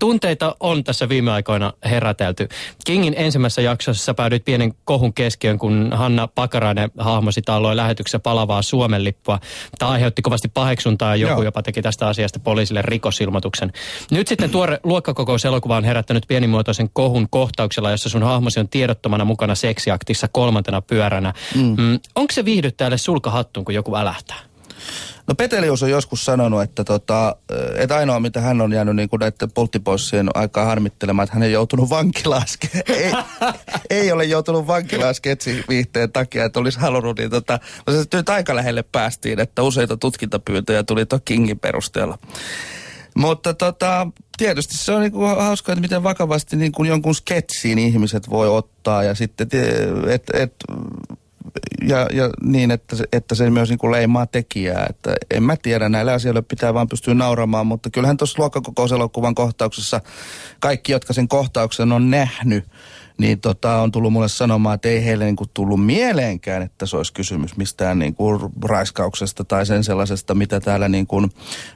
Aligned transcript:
tunteita 0.00 0.56
on 0.60 0.84
tässä 0.84 1.08
viime 1.08 1.30
aikoina 1.30 1.72
herätelty. 1.84 2.48
Kingin 2.86 3.14
ensimmäisessä 3.16 3.62
jaksossa 3.62 4.14
päädyit 4.14 4.44
pienen 4.44 4.74
kohun 4.84 5.12
keskiön, 5.12 5.58
kun 5.58 5.90
Hanna 5.94 6.28
Pakarainen 6.34 6.90
hahmosi 6.98 7.42
taalloi 7.42 7.76
lähetyksessä 7.76 8.18
palavaa 8.18 8.62
Suomen 8.62 9.04
lippua. 9.04 9.38
Tämä 9.78 9.90
aiheutti 9.90 10.22
kovasti 10.22 10.48
paheksuntaa 10.48 11.16
ja 11.16 11.20
joku 11.20 11.32
Joo. 11.32 11.42
jopa 11.42 11.62
teki 11.62 11.82
tästä 11.82 12.08
asiasta 12.08 12.40
poliisille 12.40 12.82
rikosilmoituksen. 12.82 13.72
Nyt 14.10 14.28
sitten 14.28 14.50
tuore 14.50 14.80
luokkakokouselokuva 14.82 15.76
on 15.76 15.84
herättänyt 15.84 16.24
pienimuotoisen 16.28 16.90
kohun 16.92 17.26
kohtauksella, 17.30 17.90
jossa 17.90 18.08
sun 18.08 18.22
hahmosi 18.22 18.60
on 18.60 18.68
tiedottomana 18.68 19.24
mukana 19.24 19.54
seksiaktissa 19.54 20.28
kolmantena 20.28 20.82
pyöränä. 20.82 21.32
Mm. 21.54 21.62
Mm, 21.62 22.00
onko 22.14 22.32
se 22.32 22.44
viihdyttäjälle 22.44 22.98
sulkahattuun, 22.98 23.64
kun 23.64 23.74
joku 23.74 23.96
älähtää? 23.96 24.36
No 25.26 25.34
Petelius 25.34 25.82
on 25.82 25.90
joskus 25.90 26.24
sanonut, 26.24 26.62
että, 26.62 26.84
tota, 26.84 27.36
että 27.76 27.96
ainoa 27.96 28.20
mitä 28.20 28.40
hän 28.40 28.60
on 28.60 28.72
jäänyt 28.72 28.96
niin 28.96 29.08
kuin 29.08 29.20
näiden 29.20 29.52
polttipoissien 29.54 30.28
aikaa 30.34 30.64
harmittelemaan, 30.64 31.24
että 31.24 31.34
hän 31.34 31.42
ei 31.42 31.52
joutunut 31.52 31.90
vankilaan. 31.90 32.46
ei, 32.88 33.12
ei 33.90 34.12
ole 34.12 34.24
joutunut 34.24 34.66
vankilaan 34.66 35.14
sketsiviihteen 35.14 36.12
takia, 36.12 36.44
että 36.44 36.60
olisi 36.60 36.78
halunnut. 36.78 37.18
Niin 37.18 37.30
tota, 37.30 37.58
se 37.90 38.16
nyt 38.16 38.28
aika 38.28 38.56
lähelle 38.56 38.82
päästiin, 38.82 39.40
että 39.40 39.62
useita 39.62 39.96
tutkintapyyntöjä 39.96 40.82
tuli 40.82 41.06
tuon 41.06 41.22
Kingin 41.24 41.58
perusteella. 41.58 42.18
Mutta 43.14 43.54
tota, 43.54 44.06
tietysti 44.38 44.76
se 44.76 44.92
on 44.92 45.00
niinku 45.00 45.20
hauskaa, 45.24 45.72
että 45.72 45.80
miten 45.80 46.02
vakavasti 46.02 46.56
niinku 46.56 46.84
jonkun 46.84 47.14
sketsiin 47.14 47.78
ihmiset 47.78 48.30
voi 48.30 48.48
ottaa 48.48 49.02
ja 49.02 49.14
sitten, 49.14 49.48
että 50.08 50.32
et, 50.38 50.54
ja, 51.88 52.06
ja 52.12 52.30
niin, 52.42 52.70
että 52.70 52.96
se, 52.96 53.04
että 53.12 53.34
se 53.34 53.50
myös 53.50 53.68
niin 53.68 53.78
kuin 53.78 53.92
leimaa 53.92 54.26
tekijää. 54.26 54.86
Että 54.90 55.14
en 55.30 55.42
mä 55.42 55.56
tiedä, 55.56 55.88
näillä 55.88 56.12
asioilla 56.12 56.42
pitää 56.42 56.74
vaan 56.74 56.88
pystyä 56.88 57.14
nauramaan, 57.14 57.66
mutta 57.66 57.90
kyllähän 57.90 58.16
tuossa 58.16 58.42
luokkakokouselokuvan 58.42 59.34
kohtauksessa 59.34 60.00
kaikki, 60.60 60.92
jotka 60.92 61.12
sen 61.12 61.28
kohtauksen 61.28 61.92
on 61.92 62.10
nähnyt, 62.10 62.64
niin 63.18 63.40
tota, 63.40 63.80
on 63.80 63.92
tullut 63.92 64.12
mulle 64.12 64.28
sanomaan, 64.28 64.74
että 64.74 64.88
ei 64.88 65.04
heille 65.04 65.24
niin 65.24 65.36
kuin 65.36 65.50
tullut 65.54 65.86
mieleenkään, 65.86 66.62
että 66.62 66.86
se 66.86 66.96
olisi 66.96 67.12
kysymys 67.12 67.56
mistään 67.56 67.98
niin 67.98 68.14
kuin 68.14 68.40
raiskauksesta 68.64 69.44
tai 69.44 69.66
sen 69.66 69.84
sellaisesta, 69.84 70.34
mitä 70.34 70.60
täällä 70.60 70.88
niin 70.88 71.06
kuin 71.06 71.30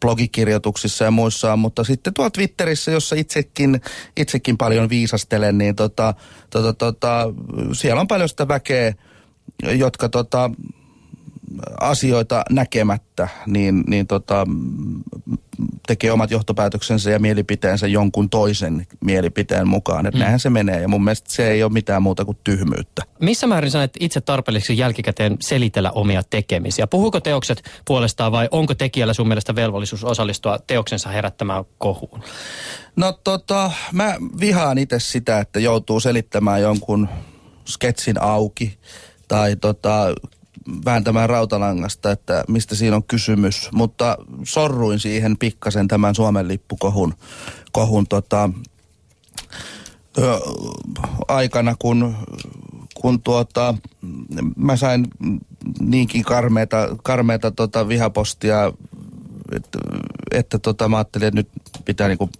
blogikirjoituksissa 0.00 1.04
ja 1.04 1.10
muissa 1.10 1.52
on. 1.52 1.58
Mutta 1.58 1.84
sitten 1.84 2.14
tuolla 2.14 2.30
Twitterissä, 2.30 2.90
jossa 2.90 3.16
itsekin, 3.16 3.80
itsekin 4.16 4.56
paljon 4.56 4.88
viisastelen, 4.88 5.58
niin 5.58 5.74
tota, 5.76 6.14
tota, 6.50 6.72
tota, 6.72 7.32
siellä 7.72 8.00
on 8.00 8.08
paljon 8.08 8.28
sitä 8.28 8.48
väkeä, 8.48 8.94
jotka 9.62 10.08
tota, 10.08 10.50
asioita 11.80 12.42
näkemättä, 12.50 13.28
niin, 13.46 13.84
niin 13.86 14.06
tota, 14.06 14.46
tekee 15.86 16.12
omat 16.12 16.30
johtopäätöksensä 16.30 17.10
ja 17.10 17.18
mielipiteensä 17.18 17.86
jonkun 17.86 18.30
toisen 18.30 18.86
mielipiteen 19.04 19.68
mukaan. 19.68 20.06
Että 20.06 20.18
mm. 20.18 20.20
näinhän 20.20 20.40
se 20.40 20.50
menee 20.50 20.80
ja 20.80 20.88
mun 20.88 21.04
mielestä 21.04 21.32
se 21.32 21.50
ei 21.50 21.62
ole 21.62 21.72
mitään 21.72 22.02
muuta 22.02 22.24
kuin 22.24 22.38
tyhmyyttä. 22.44 23.02
Missä 23.20 23.46
määrin 23.46 23.70
sä 23.70 23.88
itse 24.00 24.20
tarpeelliseksi 24.20 24.78
jälkikäteen 24.78 25.36
selitellä 25.40 25.90
omia 25.90 26.22
tekemisiä? 26.30 26.86
Puhuuko 26.86 27.20
teokset 27.20 27.62
puolestaan 27.84 28.32
vai 28.32 28.48
onko 28.50 28.74
tekijällä 28.74 29.14
sun 29.14 29.28
mielestä 29.28 29.54
velvollisuus 29.54 30.04
osallistua 30.04 30.58
teoksensa 30.66 31.08
herättämään 31.08 31.64
kohuun? 31.78 32.20
No 32.96 33.12
tota, 33.24 33.70
mä 33.92 34.14
vihaan 34.40 34.78
itse 34.78 35.00
sitä, 35.00 35.40
että 35.40 35.60
joutuu 35.60 36.00
selittämään 36.00 36.62
jonkun 36.62 37.08
sketsin 37.66 38.22
auki 38.22 38.78
tai 39.28 39.56
tota, 39.56 40.14
vääntämään 40.84 41.28
rautalangasta, 41.28 42.10
että 42.10 42.44
mistä 42.48 42.74
siinä 42.74 42.96
on 42.96 43.04
kysymys. 43.04 43.68
Mutta 43.72 44.18
sorruin 44.44 45.00
siihen 45.00 45.38
pikkasen 45.38 45.88
tämän 45.88 46.14
Suomen 46.14 46.48
lippukohun 46.48 47.14
kohun, 47.72 48.06
tota, 48.06 48.50
ö, 50.18 50.40
aikana, 51.28 51.74
kun, 51.78 52.16
kun 52.94 53.22
tuota, 53.22 53.74
mä 54.56 54.76
sain 54.76 55.06
niinkin 55.80 56.24
karmeita, 56.24 56.96
karmeita 57.02 57.50
tota 57.50 57.88
vihapostia, 57.88 58.72
että, 59.52 59.78
että 60.30 60.58
tota, 60.58 60.88
mä 60.88 60.96
ajattelin, 60.96 61.28
että 61.28 61.38
nyt 61.38 61.48
pitää 61.84 62.08
niinku 62.08 62.30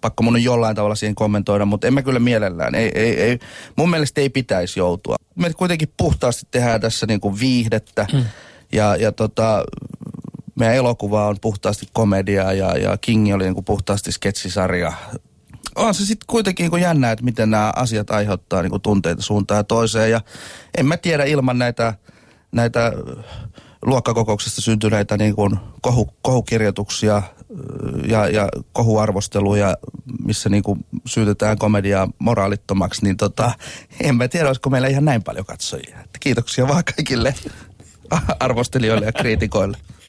pakko 0.00 0.22
mun 0.22 0.34
on 0.34 0.42
jollain 0.42 0.76
tavalla 0.76 0.94
siihen 0.94 1.14
kommentoida, 1.14 1.64
mutta 1.64 1.86
en 1.86 1.94
mä 1.94 2.02
kyllä 2.02 2.20
mielellään. 2.20 2.74
Ei, 2.74 2.90
ei, 2.94 3.20
ei, 3.20 3.38
mun 3.76 3.90
mielestä 3.90 4.20
ei 4.20 4.28
pitäisi 4.28 4.80
joutua. 4.80 5.16
Me 5.34 5.52
kuitenkin 5.52 5.92
puhtaasti 5.96 6.46
tehdään 6.50 6.80
tässä 6.80 7.06
niin 7.06 7.20
kuin 7.20 7.40
viihdettä 7.40 8.06
hmm. 8.12 8.24
ja, 8.72 8.96
ja 8.96 9.12
tota, 9.12 9.64
meidän 10.54 10.76
elokuva 10.76 11.26
on 11.26 11.36
puhtaasti 11.40 11.86
komediaa 11.92 12.52
ja, 12.52 12.78
ja 12.78 12.96
King 12.96 13.34
oli 13.34 13.44
niin 13.44 13.54
kuin 13.54 13.64
puhtaasti 13.64 14.12
sketsisarja. 14.12 14.92
On 15.76 15.94
se 15.94 16.06
sitten 16.06 16.26
kuitenkin 16.26 16.64
niin 16.64 16.70
kuin 16.70 16.82
jännä, 16.82 17.10
että 17.10 17.24
miten 17.24 17.50
nämä 17.50 17.72
asiat 17.76 18.10
aiheuttaa 18.10 18.62
niin 18.62 18.70
kuin 18.70 18.82
tunteita 18.82 19.22
suuntaan 19.22 19.58
ja 19.58 19.64
toiseen. 19.64 20.10
Ja 20.10 20.20
en 20.78 20.86
mä 20.86 20.96
tiedä 20.96 21.24
ilman 21.24 21.58
näitä, 21.58 21.94
näitä 22.52 22.92
luokkakokouksesta 23.82 24.60
syntyneitä 24.60 25.16
niin 25.16 25.34
kuin 25.34 25.56
kohu, 25.80 26.10
kohukirjoituksia 26.22 27.22
ja, 28.08 28.28
ja 28.28 28.48
kohuarvosteluja, 28.72 29.76
missä 30.24 30.48
niin 30.48 30.62
kuin 30.62 30.86
syytetään 31.06 31.58
komediaa 31.58 32.08
moraalittomaksi, 32.18 33.04
niin 33.04 33.16
tota, 33.16 33.52
en 34.00 34.16
mä 34.16 34.28
tiedä, 34.28 34.46
olisiko 34.46 34.70
meillä 34.70 34.88
ihan 34.88 35.04
näin 35.04 35.22
paljon 35.22 35.46
katsojia. 35.46 35.98
Kiitoksia 36.20 36.68
vaan 36.68 36.84
kaikille 36.96 37.34
arvostelijoille 38.40 39.06
ja 39.06 39.12
kriitikoille. 39.12 39.78